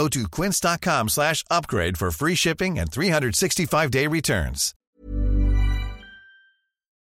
Go 0.00 0.08
to 0.08 0.26
quince.com 0.28 1.08
slash 1.10 1.44
upgrade 1.50 1.98
for 1.98 2.10
free 2.10 2.34
shipping 2.34 2.78
and 2.78 2.90
365-day 2.90 4.06
returns. 4.06 4.74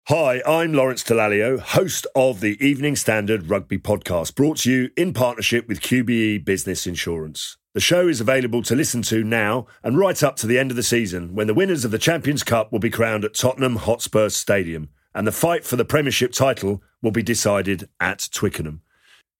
Hi, 0.10 0.44
I'm 0.46 0.74
Lawrence 0.74 1.04
Dallaglio, 1.04 1.60
host 1.60 2.06
of 2.16 2.40
the 2.40 2.56
Evening 2.64 2.96
Standard 2.96 3.50
Rugby 3.50 3.80
Podcast, 3.80 4.36
brought 4.36 4.58
to 4.58 4.72
you 4.72 4.92
in 4.96 5.12
partnership 5.12 5.68
with 5.68 5.82
QBE 5.82 6.46
Business 6.46 6.86
Insurance. 6.86 7.58
The 7.74 7.80
show 7.80 8.08
is 8.08 8.22
available 8.22 8.62
to 8.62 8.76
listen 8.76 9.02
to 9.04 9.24
now 9.24 9.66
and 9.82 9.98
right 9.98 10.22
up 10.22 10.36
to 10.36 10.46
the 10.46 10.60
end 10.60 10.70
of 10.70 10.78
the 10.78 10.84
season 10.84 11.34
when 11.34 11.48
the 11.48 11.56
winners 11.56 11.84
of 11.84 11.90
the 11.90 11.98
Champions 11.98 12.44
Cup 12.44 12.72
will 12.72 12.78
be 12.78 12.92
crowned 12.92 13.26
at 13.26 13.34
Tottenham 13.34 13.78
Hotspur 13.78 14.30
Stadium 14.30 14.90
and 15.16 15.26
the 15.26 15.32
fight 15.32 15.66
for 15.66 15.78
the 15.78 15.86
Premiership 15.86 16.32
title 16.32 16.84
will 17.02 17.10
be 17.10 17.24
decided 17.24 17.90
at 18.00 18.30
Twickenham. 18.32 18.84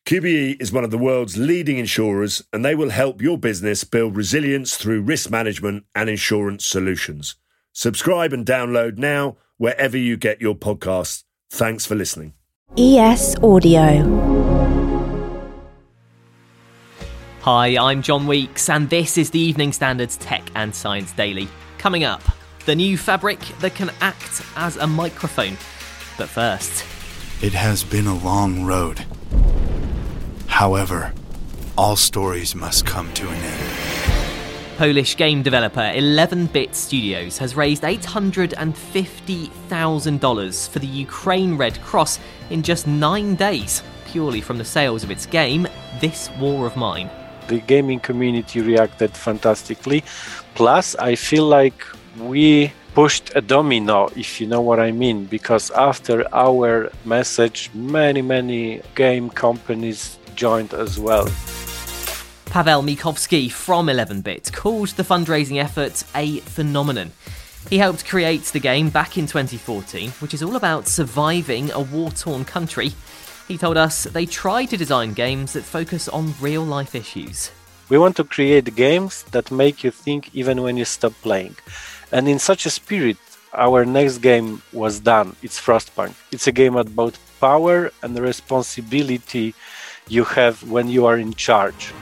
QBE 0.06 0.62
is 0.62 0.74
one 0.74 0.84
of 0.84 0.92
the 0.92 0.98
world's 0.98 1.38
leading 1.38 1.78
insurers 1.78 2.44
and 2.52 2.66
they 2.66 2.76
will 2.76 2.90
help 2.90 3.22
your 3.22 3.38
business 3.38 3.86
build 3.86 4.18
resilience 4.18 4.76
through 4.76 5.02
risk 5.02 5.30
management 5.30 5.86
and 5.96 6.10
insurance 6.10 6.66
solutions. 6.66 7.36
Subscribe 7.72 8.34
and 8.34 8.46
download 8.46 8.98
now 8.98 9.38
wherever 9.56 9.98
you 9.98 10.18
get 10.18 10.42
your 10.42 10.56
podcasts. 10.56 11.24
Thanks 11.50 11.86
for 11.86 11.96
listening. 11.96 12.34
ES 12.78 13.38
Audio. 13.42 14.04
Hi, 17.40 17.78
I'm 17.78 18.02
John 18.02 18.28
Weeks, 18.28 18.70
and 18.70 18.90
this 18.90 19.18
is 19.18 19.30
the 19.30 19.40
Evening 19.40 19.72
Standards 19.72 20.18
Tech 20.18 20.44
and 20.54 20.76
Science 20.76 21.14
Daily. 21.14 21.48
Coming 21.78 22.04
up, 22.04 22.22
the 22.66 22.76
new 22.76 22.98
fabric 22.98 23.40
that 23.62 23.76
can 23.76 23.90
act 24.02 24.42
as 24.58 24.76
a 24.76 24.86
microphone. 24.86 25.56
But 26.18 26.28
first, 26.28 26.84
It 27.42 27.54
has 27.54 27.86
been 27.86 28.08
a 28.08 28.18
long 28.18 28.66
road. 28.66 29.06
However, 30.54 31.12
all 31.76 31.96
stories 31.96 32.54
must 32.54 32.86
come 32.86 33.12
to 33.16 33.28
an 33.28 33.34
end. 33.34 34.78
Polish 34.78 35.18
game 35.18 35.42
developer 35.42 35.92
11 35.96 36.46
Bit 36.46 36.76
Studios 36.76 37.40
has 37.40 37.56
raised 37.56 37.82
$850,000 37.82 40.70
for 40.70 40.78
the 40.78 40.86
Ukraine 40.86 41.58
Red 41.58 41.82
Cross 41.82 42.20
in 42.52 42.62
just 42.62 42.86
nine 42.86 43.34
days, 43.34 43.82
purely 44.06 44.42
from 44.42 44.60
the 44.60 44.64
sales 44.64 45.04
of 45.04 45.10
its 45.10 45.26
game, 45.26 45.68
This 46.00 46.30
War 46.40 46.68
of 46.68 46.78
Mine. 46.78 47.10
the 47.48 47.58
gaming 47.60 48.00
community 48.00 48.62
reacted 48.62 49.18
fantastically. 49.18 50.04
Plus, 50.54 50.96
I 50.96 51.16
feel 51.16 51.48
like 51.48 51.84
we 52.20 52.72
pushed 52.94 53.32
a 53.36 53.42
domino, 53.42 54.10
if 54.16 54.40
you 54.40 54.46
know 54.46 54.62
what 54.62 54.80
I 54.80 54.92
mean, 54.92 55.26
because 55.26 55.72
after 55.72 56.28
our 56.32 56.92
message, 57.06 57.72
many, 57.74 58.22
many 58.22 58.84
game 58.94 59.32
companies 59.32 60.20
joined 60.36 60.74
as 60.74 61.00
well. 61.00 61.30
Pavel 62.46 62.84
Miechowski 62.84 63.52
from 63.52 63.88
11-Bit 63.88 64.52
called 64.54 64.90
the 64.90 65.04
fundraising 65.04 65.62
effort 65.62 66.04
a 66.14 66.40
phenomenon. 66.42 67.12
He 67.70 67.78
helped 67.78 68.06
create 68.06 68.44
the 68.44 68.60
game 68.60 68.90
back 68.90 69.18
in 69.18 69.26
2014, 69.26 70.12
which 70.20 70.34
is 70.34 70.44
all 70.44 70.56
about 70.56 70.88
surviving 70.88 71.72
a 71.72 71.80
war-torn 71.80 72.46
country. 72.46 72.92
He 73.48 73.58
told 73.58 73.78
us 73.78 74.04
they 74.04 74.26
try 74.26 74.66
to 74.66 74.78
design 74.78 75.14
games 75.14 75.54
that 75.54 75.64
focus 75.64 76.08
on 76.08 76.36
real-life 76.40 76.94
issues. 76.94 77.52
We 77.90 77.98
want 77.98 78.16
to 78.18 78.24
create 78.24 78.76
games 78.76 79.24
that 79.32 79.52
make 79.52 79.84
you 79.84 79.92
think 79.92 80.30
even 80.34 80.62
when 80.62 80.78
you 80.78 80.86
stop 80.86 81.14
playing. 81.22 81.56
And 82.12 82.28
in 82.28 82.40
such 82.40 82.66
a 82.66 82.70
spirit, 82.70 83.18
our 83.54 83.86
next 83.86 84.20
game 84.20 84.62
was 84.72 85.00
done. 85.00 85.36
It's 85.42 85.60
Frostpunk. 85.60 86.14
It's 86.32 86.48
a 86.48 86.52
game 86.52 86.76
about 86.76 87.18
power 87.40 87.92
and 88.02 88.18
responsibility 88.18 89.54
you 90.08 90.24
have 90.24 90.64
when 90.70 90.88
you 90.90 91.06
are 91.06 91.18
in 91.18 91.34
charge. 91.34 91.94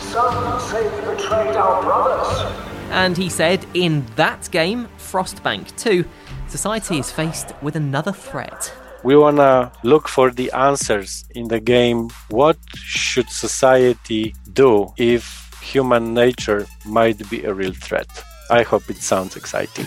Some 0.00 0.60
say 0.60 0.82
we 0.84 1.14
betrayed 1.14 1.56
our 1.56 1.82
brothers. 1.82 2.52
And 2.90 3.16
he 3.16 3.28
said 3.28 3.66
in 3.74 4.06
that 4.16 4.48
game, 4.50 4.88
Frostpunk 4.98 5.76
2, 5.76 6.04
society 6.48 6.98
is 6.98 7.10
faced 7.10 7.52
with 7.62 7.76
another 7.76 8.12
threat. 8.12 8.72
We 9.04 9.16
want 9.16 9.36
to 9.36 9.70
look 9.82 10.08
for 10.08 10.30
the 10.30 10.50
answers 10.52 11.24
in 11.34 11.48
the 11.48 11.60
game. 11.60 12.08
What 12.28 12.56
should 12.74 13.28
society 13.28 14.34
do 14.52 14.92
if 14.96 15.50
human 15.62 16.14
nature 16.14 16.66
might 16.84 17.28
be 17.30 17.44
a 17.44 17.52
real 17.52 17.72
threat? 17.72 18.08
I 18.50 18.62
hope 18.62 18.88
it 18.88 18.98
sounds 18.98 19.36
exciting. 19.36 19.86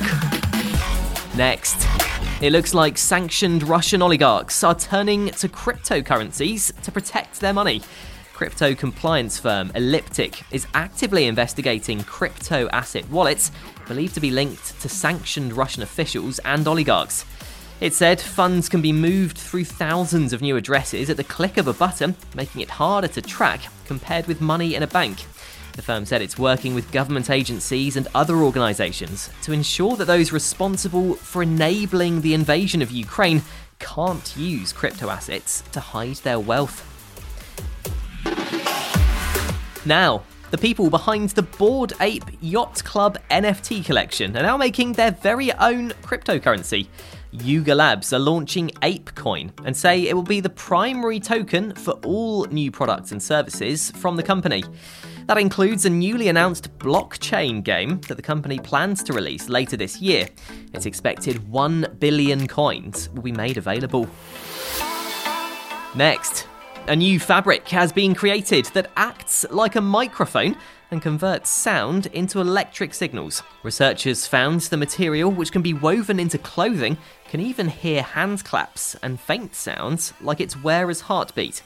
Next, 1.35 1.87
it 2.41 2.51
looks 2.53 2.73
like 2.73 2.97
sanctioned 2.97 3.63
Russian 3.63 4.01
oligarchs 4.01 4.63
are 4.63 4.73
turning 4.73 5.27
to 5.31 5.49
cryptocurrencies 5.49 6.79
to 6.83 6.91
protect 6.91 7.41
their 7.41 7.51
money. 7.51 7.81
Crypto 8.33 8.73
compliance 8.73 9.37
firm 9.37 9.71
Elliptic 9.75 10.43
is 10.49 10.65
actively 10.73 11.25
investigating 11.25 12.01
crypto 12.03 12.69
asset 12.69 13.09
wallets 13.09 13.51
believed 13.87 14.13
to 14.13 14.21
be 14.21 14.31
linked 14.31 14.79
to 14.79 14.87
sanctioned 14.87 15.51
Russian 15.51 15.83
officials 15.83 16.39
and 16.39 16.65
oligarchs. 16.65 17.25
It 17.81 17.93
said 17.93 18.21
funds 18.21 18.69
can 18.69 18.81
be 18.81 18.93
moved 18.93 19.37
through 19.37 19.65
thousands 19.65 20.31
of 20.31 20.41
new 20.41 20.55
addresses 20.55 21.09
at 21.09 21.17
the 21.17 21.23
click 21.25 21.57
of 21.57 21.67
a 21.67 21.73
button, 21.73 22.15
making 22.35 22.61
it 22.61 22.69
harder 22.69 23.09
to 23.09 23.21
track 23.21 23.61
compared 23.85 24.27
with 24.27 24.39
money 24.39 24.75
in 24.75 24.83
a 24.83 24.87
bank. 24.87 25.25
The 25.73 25.81
firm 25.81 26.05
said 26.05 26.21
it's 26.21 26.37
working 26.37 26.73
with 26.73 26.91
government 26.91 27.29
agencies 27.29 27.95
and 27.95 28.07
other 28.13 28.37
organisations 28.37 29.29
to 29.43 29.51
ensure 29.51 29.95
that 29.95 30.05
those 30.05 30.31
responsible 30.31 31.15
for 31.15 31.43
enabling 31.43 32.21
the 32.21 32.33
invasion 32.33 32.81
of 32.81 32.91
Ukraine 32.91 33.41
can't 33.79 34.35
use 34.35 34.73
crypto 34.73 35.09
assets 35.09 35.63
to 35.71 35.79
hide 35.79 36.17
their 36.17 36.39
wealth. 36.39 36.85
Now, 39.85 40.23
the 40.51 40.57
people 40.57 40.89
behind 40.89 41.29
the 41.29 41.43
Bored 41.43 41.93
Ape 42.01 42.25
Yacht 42.41 42.83
Club 42.83 43.17
NFT 43.29 43.85
collection 43.85 44.35
are 44.35 44.41
now 44.41 44.57
making 44.57 44.93
their 44.93 45.11
very 45.11 45.53
own 45.53 45.91
cryptocurrency. 46.01 46.87
Yuga 47.31 47.75
Labs 47.75 48.11
are 48.11 48.19
launching 48.19 48.69
ApeCoin 48.81 49.51
and 49.63 49.77
say 49.77 50.07
it 50.07 50.15
will 50.15 50.23
be 50.23 50.39
the 50.39 50.49
primary 50.49 51.19
token 51.19 51.73
for 51.75 51.91
all 52.03 52.45
new 52.45 52.71
products 52.71 53.11
and 53.11 53.21
services 53.21 53.91
from 53.91 54.15
the 54.15 54.23
company. 54.23 54.63
That 55.29 55.37
includes 55.37 55.85
a 55.85 55.91
newly 55.91 56.27
announced 56.27 56.75
blockchain 56.79 57.63
game 57.63 58.01
that 58.07 58.15
the 58.15 58.21
company 58.23 58.57
plans 58.57 59.03
to 59.03 59.13
release 59.13 59.47
later 59.47 59.77
this 59.77 60.01
year. 60.01 60.27
It's 60.73 60.87
expected 60.87 61.47
1 61.51 61.97
billion 61.99 62.47
coins 62.47 63.11
will 63.11 63.21
be 63.21 63.31
made 63.31 63.55
available. 63.55 64.09
Next, 65.93 66.47
a 66.87 66.95
new 66.95 67.19
fabric 67.19 67.67
has 67.67 67.93
been 67.93 68.15
created 68.15 68.65
that 68.73 68.89
acts 68.97 69.45
like 69.51 69.75
a 69.75 69.81
microphone 69.81 70.57
and 70.89 70.99
converts 70.99 71.51
sound 71.51 72.07
into 72.07 72.41
electric 72.41 72.95
signals. 72.95 73.43
Researchers 73.61 74.25
found 74.25 74.61
the 74.61 74.77
material, 74.77 75.29
which 75.29 75.51
can 75.51 75.61
be 75.61 75.75
woven 75.75 76.19
into 76.19 76.39
clothing, 76.39 76.97
can 77.29 77.39
even 77.39 77.67
hear 77.67 78.01
hand 78.01 78.43
claps 78.43 78.95
and 79.03 79.19
faint 79.19 79.53
sounds 79.53 80.11
like 80.21 80.41
its 80.41 80.57
wearer's 80.63 81.01
heartbeat. 81.01 81.61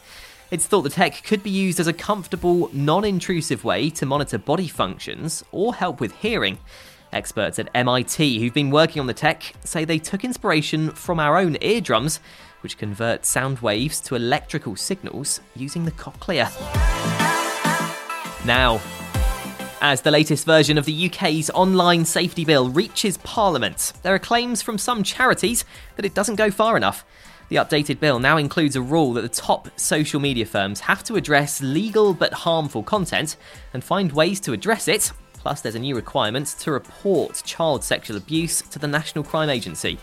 It's 0.53 0.67
thought 0.67 0.83
the 0.83 0.89
tech 0.91 1.23
could 1.23 1.41
be 1.41 1.49
used 1.49 1.79
as 1.79 1.87
a 1.87 1.93
comfortable, 1.93 2.69
non 2.73 3.03
intrusive 3.05 3.63
way 3.63 3.89
to 3.89 4.05
monitor 4.05 4.37
body 4.37 4.67
functions 4.67 5.43
or 5.51 5.73
help 5.73 5.99
with 5.99 6.11
hearing. 6.17 6.59
Experts 7.11 7.57
at 7.57 7.71
MIT 7.73 8.39
who've 8.39 8.53
been 8.53 8.69
working 8.69 8.99
on 8.99 9.07
the 9.07 9.15
tech 9.15 9.55
say 9.63 9.83
they 9.83 9.97
took 9.97 10.23
inspiration 10.23 10.91
from 10.91 11.19
our 11.19 11.39
own 11.39 11.57
eardrums, 11.59 12.19
which 12.61 12.77
convert 12.77 13.25
sound 13.25 13.61
waves 13.61 13.99
to 14.01 14.13
electrical 14.13 14.75
signals 14.75 15.41
using 15.55 15.85
the 15.85 15.91
cochlea. 15.91 16.51
Now, 18.45 18.79
as 19.81 20.01
the 20.01 20.11
latest 20.11 20.45
version 20.45 20.77
of 20.77 20.85
the 20.85 21.07
UK's 21.07 21.49
online 21.49 22.05
safety 22.05 22.45
bill 22.45 22.69
reaches 22.69 23.17
Parliament, 23.17 23.93
there 24.03 24.13
are 24.13 24.19
claims 24.19 24.61
from 24.61 24.77
some 24.77 25.01
charities 25.01 25.65
that 25.95 26.05
it 26.05 26.13
doesn't 26.13 26.35
go 26.35 26.51
far 26.51 26.77
enough. 26.77 27.03
The 27.49 27.57
updated 27.57 27.99
bill 27.99 28.19
now 28.19 28.37
includes 28.37 28.75
a 28.75 28.81
rule 28.81 29.13
that 29.13 29.21
the 29.21 29.29
top 29.29 29.67
social 29.79 30.19
media 30.19 30.45
firms 30.45 30.79
have 30.81 31.03
to 31.05 31.15
address 31.15 31.61
legal 31.61 32.13
but 32.13 32.33
harmful 32.33 32.83
content 32.83 33.37
and 33.73 33.83
find 33.83 34.11
ways 34.11 34.39
to 34.41 34.53
address 34.53 34.87
it. 34.87 35.11
Plus, 35.33 35.61
there's 35.61 35.75
a 35.75 35.79
new 35.79 35.95
requirement 35.95 36.47
to 36.59 36.71
report 36.71 37.43
child 37.45 37.83
sexual 37.83 38.17
abuse 38.17 38.61
to 38.61 38.79
the 38.79 38.87
National 38.87 39.23
Crime 39.23 39.49
Agency. 39.49 39.99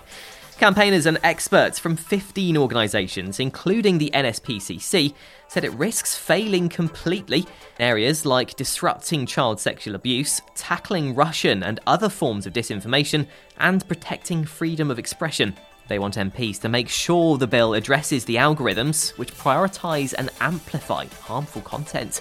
Campaigners 0.59 1.07
and 1.07 1.19
experts 1.23 1.79
from 1.79 1.97
15 1.97 2.59
organisations, 2.59 3.41
including 3.41 3.97
the 3.97 4.11
NSPCC, 4.13 5.15
said 5.49 5.65
it 5.65 5.73
risks 5.73 6.15
failing 6.15 6.69
completely 6.69 7.47
in 7.79 7.87
areas 7.87 8.27
like 8.27 8.57
disrupting 8.57 9.25
child 9.25 9.59
sexual 9.59 9.95
abuse, 9.95 10.43
tackling 10.55 11.15
Russian 11.15 11.63
and 11.63 11.81
other 11.87 12.11
forms 12.11 12.47
of 12.47 12.53
disinformation, 12.53 13.27
and 13.57 13.89
protecting 13.89 14.45
freedom 14.45 14.91
of 14.91 14.99
expression. 14.99 15.57
They 15.91 15.99
want 15.99 16.15
MPs 16.15 16.61
to 16.61 16.69
make 16.69 16.89
sure 16.89 17.37
the 17.37 17.49
bill 17.49 17.75
addresses 17.75 18.25
the 18.25 18.37
algorithms 18.37 19.11
which 19.19 19.35
prioritise 19.35 20.15
and 20.17 20.31
amplify 20.41 21.07
harmful 21.23 21.63
content. 21.63 22.21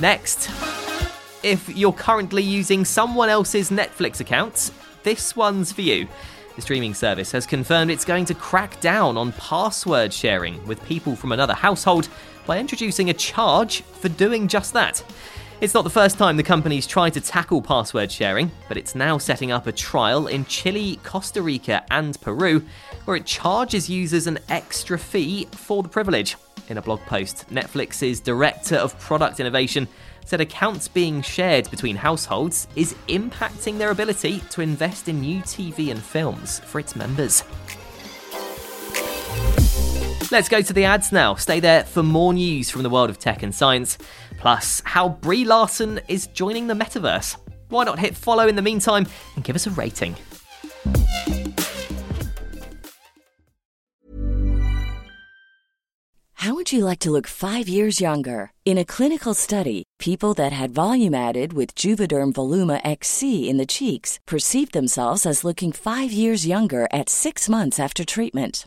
Next, 0.00 0.50
if 1.44 1.68
you're 1.68 1.92
currently 1.92 2.42
using 2.42 2.84
someone 2.84 3.28
else's 3.28 3.70
Netflix 3.70 4.18
account, 4.18 4.72
this 5.04 5.36
one's 5.36 5.70
for 5.70 5.82
you. 5.82 6.08
The 6.56 6.62
streaming 6.62 6.94
service 6.94 7.30
has 7.30 7.46
confirmed 7.46 7.92
it's 7.92 8.04
going 8.04 8.24
to 8.24 8.34
crack 8.34 8.80
down 8.80 9.16
on 9.16 9.30
password 9.34 10.12
sharing 10.12 10.66
with 10.66 10.84
people 10.84 11.14
from 11.14 11.30
another 11.30 11.54
household 11.54 12.08
by 12.44 12.58
introducing 12.58 13.08
a 13.08 13.14
charge 13.14 13.82
for 13.82 14.08
doing 14.08 14.48
just 14.48 14.72
that. 14.72 15.04
It's 15.60 15.74
not 15.74 15.82
the 15.82 15.90
first 15.90 16.18
time 16.18 16.36
the 16.36 16.44
company's 16.44 16.86
tried 16.86 17.14
to 17.14 17.20
tackle 17.20 17.60
password 17.60 18.12
sharing, 18.12 18.52
but 18.68 18.76
it's 18.76 18.94
now 18.94 19.18
setting 19.18 19.50
up 19.50 19.66
a 19.66 19.72
trial 19.72 20.28
in 20.28 20.44
Chile, 20.44 21.00
Costa 21.02 21.42
Rica, 21.42 21.84
and 21.90 22.18
Peru 22.20 22.64
where 23.06 23.16
it 23.16 23.26
charges 23.26 23.90
users 23.90 24.28
an 24.28 24.38
extra 24.48 24.96
fee 24.96 25.46
for 25.50 25.82
the 25.82 25.88
privilege. 25.88 26.36
In 26.68 26.78
a 26.78 26.82
blog 26.82 27.00
post, 27.00 27.44
Netflix's 27.50 28.20
Director 28.20 28.76
of 28.76 28.96
Product 29.00 29.40
Innovation 29.40 29.88
said 30.24 30.40
accounts 30.40 30.86
being 30.86 31.22
shared 31.22 31.68
between 31.72 31.96
households 31.96 32.68
is 32.76 32.94
impacting 33.08 33.78
their 33.78 33.90
ability 33.90 34.38
to 34.50 34.60
invest 34.60 35.08
in 35.08 35.20
new 35.20 35.40
TV 35.40 35.90
and 35.90 36.00
films 36.00 36.60
for 36.60 36.78
its 36.78 36.94
members. 36.94 37.42
Let's 40.30 40.50
go 40.50 40.60
to 40.60 40.72
the 40.74 40.84
ads 40.84 41.10
now. 41.10 41.36
Stay 41.36 41.58
there 41.58 41.84
for 41.84 42.02
more 42.02 42.34
news 42.34 42.68
from 42.68 42.82
the 42.82 42.90
world 42.90 43.08
of 43.08 43.18
tech 43.18 43.42
and 43.42 43.54
science, 43.54 43.96
plus 44.36 44.82
how 44.84 45.08
Brie 45.08 45.46
Larson 45.46 46.00
is 46.06 46.26
joining 46.26 46.66
the 46.66 46.74
metaverse. 46.74 47.38
Why 47.70 47.84
not 47.84 47.98
hit 47.98 48.14
follow 48.14 48.46
in 48.46 48.54
the 48.54 48.60
meantime 48.60 49.06
and 49.36 49.44
give 49.44 49.56
us 49.56 49.66
a 49.66 49.70
rating? 49.70 50.16
How 56.34 56.54
would 56.54 56.72
you 56.72 56.84
like 56.84 56.98
to 57.00 57.10
look 57.10 57.26
five 57.26 57.66
years 57.66 58.00
younger? 58.00 58.52
In 58.66 58.76
a 58.76 58.84
clinical 58.84 59.32
study, 59.32 59.84
people 59.98 60.34
that 60.34 60.52
had 60.52 60.70
volume 60.70 61.14
added 61.14 61.54
with 61.54 61.74
Juvederm 61.74 62.34
Voluma 62.34 62.80
XC 62.84 63.48
in 63.48 63.56
the 63.56 63.66
cheeks 63.66 64.20
perceived 64.26 64.72
themselves 64.72 65.24
as 65.24 65.42
looking 65.42 65.72
five 65.72 66.12
years 66.12 66.46
younger 66.46 66.86
at 66.92 67.08
six 67.08 67.48
months 67.48 67.80
after 67.80 68.04
treatment. 68.04 68.66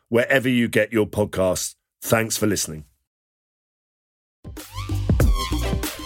wherever 0.11 0.49
you 0.49 0.67
get 0.67 0.91
your 0.91 1.07
podcasts. 1.07 1.75
Thanks 2.01 2.35
for 2.35 2.45
listening. 2.45 2.83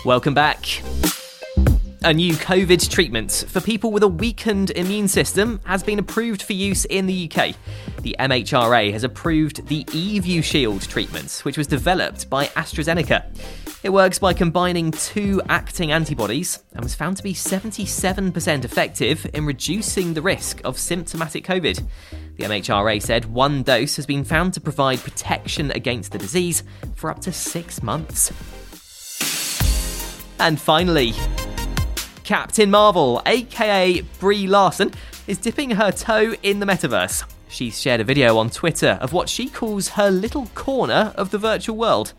Welcome 0.06 0.36
back. 0.36 0.84
A 2.04 2.13
new 2.13 2.34
COVID 2.36 2.88
treatment 2.92 3.46
for 3.48 3.60
people 3.60 3.90
with 3.90 4.04
a 4.04 4.07
weakened 4.07 4.69
immune 4.69 5.07
system 5.07 5.60
has 5.66 5.81
been 5.81 5.98
approved 5.98 6.44
for 6.44 6.54
use 6.54 6.86
in 6.86 7.07
the 7.07 7.28
UK. 7.28 7.56
The 8.04 8.16
MHRA 8.19 8.92
has 8.92 9.04
approved 9.04 9.66
the 9.68 9.84
Evusheld 9.86 10.88
treatment, 10.88 11.40
which 11.42 11.57
was 11.57 11.66
developed 11.66 12.30
by 12.30 12.46
AstraZeneca. 12.50 13.25
It 13.85 13.93
works 13.93 14.17
by 14.17 14.33
combining 14.33 14.89
two 14.89 15.43
acting 15.47 15.91
antibodies 15.91 16.63
and 16.73 16.81
was 16.81 16.95
found 16.95 17.17
to 17.17 17.23
be 17.23 17.35
77% 17.35 18.65
effective 18.65 19.27
in 19.31 19.45
reducing 19.45 20.15
the 20.15 20.23
risk 20.23 20.59
of 20.65 20.79
symptomatic 20.79 21.45
COVID. 21.45 21.83
The 22.37 22.45
MHRA 22.45 22.99
said 22.99 23.25
one 23.25 23.61
dose 23.61 23.95
has 23.97 24.07
been 24.07 24.23
found 24.23 24.55
to 24.55 24.59
provide 24.59 25.01
protection 25.01 25.69
against 25.69 26.13
the 26.13 26.17
disease 26.17 26.63
for 26.95 27.11
up 27.11 27.21
to 27.21 27.31
six 27.31 27.83
months. 27.83 28.31
And 30.39 30.59
finally, 30.59 31.13
Captain 32.23 32.71
Marvel, 32.71 33.21
aka 33.27 34.01
Brie 34.19 34.47
Larson, 34.47 34.93
is 35.27 35.37
dipping 35.37 35.69
her 35.69 35.91
toe 35.91 36.33
in 36.41 36.59
the 36.59 36.65
metaverse. 36.65 37.23
She's 37.49 37.79
shared 37.79 38.01
a 38.01 38.03
video 38.03 38.39
on 38.39 38.49
Twitter 38.49 38.97
of 38.99 39.13
what 39.13 39.29
she 39.29 39.47
calls 39.47 39.89
her 39.89 40.09
little 40.09 40.47
corner 40.55 41.13
of 41.15 41.29
the 41.29 41.37
virtual 41.37 41.77
world. 41.77 42.13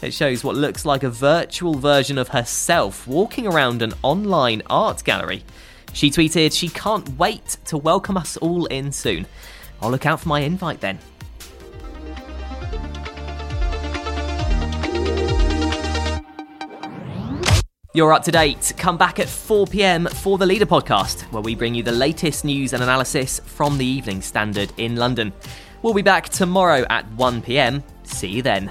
It 0.00 0.14
shows 0.14 0.44
what 0.44 0.54
looks 0.54 0.84
like 0.84 1.02
a 1.02 1.10
virtual 1.10 1.74
version 1.74 2.18
of 2.18 2.28
herself 2.28 3.06
walking 3.08 3.48
around 3.48 3.82
an 3.82 3.94
online 4.02 4.62
art 4.70 5.02
gallery. 5.02 5.42
She 5.92 6.10
tweeted, 6.10 6.56
She 6.56 6.68
can't 6.68 7.18
wait 7.18 7.56
to 7.64 7.76
welcome 7.76 8.16
us 8.16 8.36
all 8.36 8.66
in 8.66 8.92
soon. 8.92 9.26
I'll 9.82 9.90
look 9.90 10.06
out 10.06 10.20
for 10.20 10.28
my 10.28 10.40
invite 10.40 10.80
then. 10.80 11.00
You're 17.92 18.12
up 18.12 18.22
to 18.24 18.30
date. 18.30 18.72
Come 18.76 18.96
back 18.96 19.18
at 19.18 19.28
4 19.28 19.66
pm 19.66 20.06
for 20.06 20.38
the 20.38 20.46
Leader 20.46 20.66
podcast, 20.66 21.22
where 21.32 21.42
we 21.42 21.56
bring 21.56 21.74
you 21.74 21.82
the 21.82 21.90
latest 21.90 22.44
news 22.44 22.72
and 22.72 22.82
analysis 22.82 23.40
from 23.44 23.76
the 23.76 23.86
Evening 23.86 24.22
Standard 24.22 24.72
in 24.76 24.94
London. 24.94 25.32
We'll 25.82 25.94
be 25.94 26.02
back 26.02 26.28
tomorrow 26.28 26.86
at 26.88 27.10
1 27.12 27.42
pm. 27.42 27.82
See 28.04 28.28
you 28.28 28.42
then. 28.42 28.70